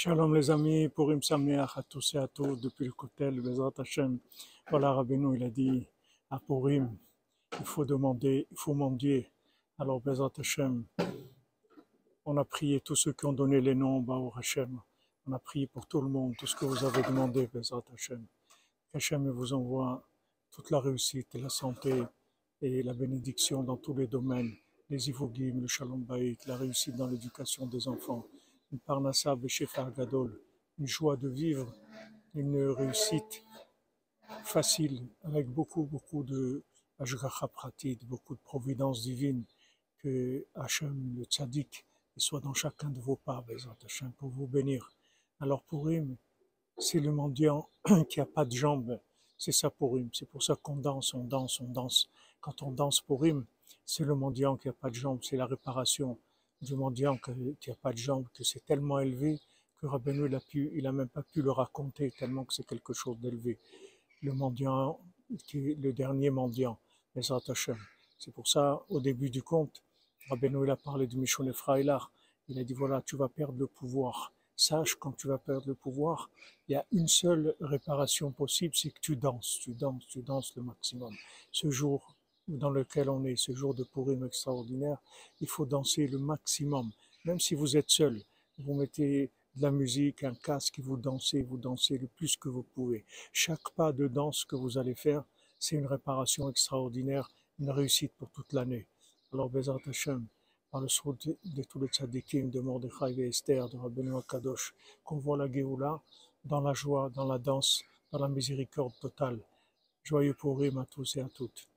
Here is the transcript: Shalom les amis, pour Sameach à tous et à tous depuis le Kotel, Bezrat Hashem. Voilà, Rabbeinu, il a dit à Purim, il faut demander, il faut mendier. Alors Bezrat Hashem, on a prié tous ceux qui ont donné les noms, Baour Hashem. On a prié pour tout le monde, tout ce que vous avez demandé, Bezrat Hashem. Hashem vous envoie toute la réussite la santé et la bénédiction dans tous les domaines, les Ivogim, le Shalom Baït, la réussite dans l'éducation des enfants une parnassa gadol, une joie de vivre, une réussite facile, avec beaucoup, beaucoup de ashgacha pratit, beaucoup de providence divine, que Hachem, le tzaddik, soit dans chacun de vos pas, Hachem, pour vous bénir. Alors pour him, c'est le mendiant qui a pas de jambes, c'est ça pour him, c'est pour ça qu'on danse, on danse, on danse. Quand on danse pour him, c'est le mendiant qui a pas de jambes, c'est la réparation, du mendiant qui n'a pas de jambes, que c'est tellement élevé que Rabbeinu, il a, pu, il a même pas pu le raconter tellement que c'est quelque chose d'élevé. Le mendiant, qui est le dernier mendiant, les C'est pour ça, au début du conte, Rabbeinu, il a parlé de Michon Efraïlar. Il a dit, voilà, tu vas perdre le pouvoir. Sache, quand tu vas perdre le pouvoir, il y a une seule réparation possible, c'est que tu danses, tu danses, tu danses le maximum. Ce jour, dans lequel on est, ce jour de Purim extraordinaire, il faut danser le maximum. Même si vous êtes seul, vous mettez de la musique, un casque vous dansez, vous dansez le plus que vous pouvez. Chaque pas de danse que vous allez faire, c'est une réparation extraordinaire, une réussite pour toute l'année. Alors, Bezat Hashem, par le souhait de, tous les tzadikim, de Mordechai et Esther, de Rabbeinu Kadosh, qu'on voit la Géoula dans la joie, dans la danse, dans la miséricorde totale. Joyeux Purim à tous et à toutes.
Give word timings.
Shalom 0.00 0.32
les 0.32 0.48
amis, 0.48 0.88
pour 0.88 1.12
Sameach 1.20 1.76
à 1.76 1.82
tous 1.82 2.14
et 2.14 2.18
à 2.18 2.28
tous 2.28 2.54
depuis 2.60 2.84
le 2.84 2.92
Kotel, 2.92 3.40
Bezrat 3.40 3.72
Hashem. 3.78 4.20
Voilà, 4.70 4.92
Rabbeinu, 4.92 5.36
il 5.36 5.42
a 5.42 5.50
dit 5.50 5.88
à 6.30 6.38
Purim, 6.38 6.96
il 7.58 7.66
faut 7.66 7.84
demander, 7.84 8.46
il 8.48 8.56
faut 8.56 8.74
mendier. 8.74 9.28
Alors 9.76 10.00
Bezrat 10.00 10.30
Hashem, 10.38 10.84
on 12.24 12.36
a 12.36 12.44
prié 12.44 12.80
tous 12.80 12.94
ceux 12.94 13.12
qui 13.12 13.26
ont 13.26 13.32
donné 13.32 13.60
les 13.60 13.74
noms, 13.74 13.98
Baour 13.98 14.38
Hashem. 14.38 14.80
On 15.26 15.32
a 15.32 15.40
prié 15.40 15.66
pour 15.66 15.84
tout 15.88 16.00
le 16.00 16.08
monde, 16.08 16.36
tout 16.38 16.46
ce 16.46 16.54
que 16.54 16.64
vous 16.64 16.84
avez 16.84 17.02
demandé, 17.02 17.48
Bezrat 17.52 17.82
Hashem. 17.92 18.24
Hashem 18.94 19.28
vous 19.28 19.52
envoie 19.52 20.08
toute 20.52 20.70
la 20.70 20.78
réussite 20.78 21.34
la 21.34 21.48
santé 21.48 22.04
et 22.62 22.84
la 22.84 22.94
bénédiction 22.94 23.64
dans 23.64 23.76
tous 23.76 23.94
les 23.94 24.06
domaines, 24.06 24.54
les 24.90 25.08
Ivogim, 25.08 25.60
le 25.60 25.66
Shalom 25.66 26.04
Baït, 26.04 26.46
la 26.46 26.56
réussite 26.56 26.94
dans 26.94 27.08
l'éducation 27.08 27.66
des 27.66 27.88
enfants 27.88 28.28
une 28.72 28.78
parnassa 28.78 29.36
gadol, 29.96 30.40
une 30.78 30.86
joie 30.86 31.16
de 31.16 31.28
vivre, 31.28 31.74
une 32.34 32.68
réussite 32.68 33.42
facile, 34.44 35.06
avec 35.22 35.48
beaucoup, 35.48 35.84
beaucoup 35.84 36.22
de 36.22 36.62
ashgacha 36.98 37.48
pratit, 37.48 37.98
beaucoup 38.04 38.34
de 38.34 38.40
providence 38.40 39.02
divine, 39.02 39.44
que 39.98 40.46
Hachem, 40.54 41.14
le 41.16 41.24
tzaddik, 41.24 41.84
soit 42.16 42.40
dans 42.40 42.54
chacun 42.54 42.90
de 42.90 43.00
vos 43.00 43.16
pas, 43.16 43.44
Hachem, 43.84 44.12
pour 44.12 44.30
vous 44.30 44.46
bénir. 44.46 44.90
Alors 45.40 45.62
pour 45.62 45.90
him, 45.90 46.16
c'est 46.78 47.00
le 47.00 47.12
mendiant 47.12 47.68
qui 48.08 48.20
a 48.20 48.26
pas 48.26 48.44
de 48.44 48.52
jambes, 48.52 49.00
c'est 49.36 49.52
ça 49.52 49.70
pour 49.70 49.98
him, 49.98 50.08
c'est 50.12 50.28
pour 50.28 50.42
ça 50.42 50.56
qu'on 50.56 50.76
danse, 50.76 51.14
on 51.14 51.24
danse, 51.24 51.60
on 51.60 51.68
danse. 51.68 52.08
Quand 52.40 52.62
on 52.62 52.72
danse 52.72 53.00
pour 53.00 53.24
him, 53.24 53.46
c'est 53.84 54.04
le 54.04 54.14
mendiant 54.14 54.56
qui 54.56 54.68
a 54.68 54.72
pas 54.72 54.90
de 54.90 54.94
jambes, 54.94 55.20
c'est 55.22 55.36
la 55.36 55.46
réparation, 55.46 56.18
du 56.60 56.74
mendiant 56.76 57.16
qui 57.18 57.70
n'a 57.70 57.76
pas 57.76 57.92
de 57.92 57.98
jambes, 57.98 58.26
que 58.34 58.44
c'est 58.44 58.64
tellement 58.64 59.00
élevé 59.00 59.40
que 59.80 59.86
Rabbeinu, 59.86 60.26
il 60.26 60.34
a, 60.34 60.40
pu, 60.40 60.70
il 60.74 60.86
a 60.86 60.92
même 60.92 61.08
pas 61.08 61.22
pu 61.22 61.40
le 61.40 61.52
raconter 61.52 62.10
tellement 62.10 62.44
que 62.44 62.52
c'est 62.52 62.66
quelque 62.66 62.92
chose 62.92 63.18
d'élevé. 63.20 63.58
Le 64.22 64.32
mendiant, 64.32 65.00
qui 65.46 65.70
est 65.70 65.74
le 65.74 65.92
dernier 65.92 66.30
mendiant, 66.30 66.78
les 67.14 67.22
C'est 67.22 68.32
pour 68.32 68.48
ça, 68.48 68.82
au 68.88 69.00
début 69.00 69.30
du 69.30 69.42
conte, 69.42 69.82
Rabbeinu, 70.28 70.64
il 70.64 70.70
a 70.70 70.76
parlé 70.76 71.06
de 71.06 71.16
Michon 71.16 71.46
Efraïlar. 71.46 72.10
Il 72.48 72.58
a 72.58 72.64
dit, 72.64 72.74
voilà, 72.74 73.02
tu 73.02 73.16
vas 73.16 73.28
perdre 73.28 73.58
le 73.58 73.66
pouvoir. 73.66 74.32
Sache, 74.56 74.96
quand 74.96 75.12
tu 75.12 75.28
vas 75.28 75.38
perdre 75.38 75.68
le 75.68 75.74
pouvoir, 75.74 76.28
il 76.68 76.72
y 76.72 76.74
a 76.74 76.84
une 76.90 77.06
seule 77.06 77.54
réparation 77.60 78.32
possible, 78.32 78.74
c'est 78.74 78.90
que 78.90 79.00
tu 79.00 79.14
danses, 79.14 79.58
tu 79.62 79.72
danses, 79.72 80.06
tu 80.08 80.22
danses 80.22 80.56
le 80.56 80.62
maximum. 80.62 81.14
Ce 81.52 81.70
jour, 81.70 82.16
dans 82.48 82.70
lequel 82.70 83.10
on 83.10 83.24
est, 83.24 83.36
ce 83.36 83.52
jour 83.52 83.74
de 83.74 83.84
Purim 83.84 84.24
extraordinaire, 84.24 84.98
il 85.40 85.48
faut 85.48 85.66
danser 85.66 86.06
le 86.06 86.18
maximum. 86.18 86.90
Même 87.24 87.40
si 87.40 87.54
vous 87.54 87.76
êtes 87.76 87.90
seul, 87.90 88.22
vous 88.58 88.74
mettez 88.74 89.30
de 89.54 89.62
la 89.62 89.70
musique, 89.70 90.24
un 90.24 90.34
casque 90.34 90.80
vous 90.80 90.96
dansez, 90.96 91.42
vous 91.42 91.58
dansez 91.58 91.98
le 91.98 92.06
plus 92.06 92.36
que 92.36 92.48
vous 92.48 92.62
pouvez. 92.62 93.04
Chaque 93.32 93.70
pas 93.76 93.92
de 93.92 94.08
danse 94.08 94.44
que 94.44 94.56
vous 94.56 94.78
allez 94.78 94.94
faire, 94.94 95.24
c'est 95.58 95.76
une 95.76 95.86
réparation 95.86 96.48
extraordinaire, 96.48 97.28
une 97.58 97.70
réussite 97.70 98.12
pour 98.16 98.30
toute 98.30 98.52
l'année. 98.52 98.86
Alors, 99.32 99.50
Bezat 99.50 99.76
Hashem, 99.86 100.26
par 100.70 100.80
le 100.80 100.88
souhait 100.88 101.16
de, 101.44 101.62
tous 101.64 101.80
les 101.80 101.88
tzadikim, 101.88 102.50
de 102.50 102.60
Mordechai 102.60 103.14
et 103.18 103.28
Esther, 103.28 103.68
de 103.68 103.76
Rabbeinu 103.76 104.12
Kadosh, 104.28 104.74
qu'on 105.04 105.18
voit 105.18 105.36
la 105.36 105.50
Géoula 105.50 106.00
dans 106.44 106.60
la 106.60 106.72
joie, 106.72 107.10
dans 107.10 107.26
la 107.26 107.38
danse, 107.38 107.82
dans 108.10 108.20
la 108.20 108.28
miséricorde 108.28 108.98
totale. 109.00 109.40
Joyeux 110.02 110.34
Purim 110.34 110.78
à 110.78 110.86
tous 110.86 111.16
et 111.16 111.20
à 111.20 111.28
toutes. 111.28 111.68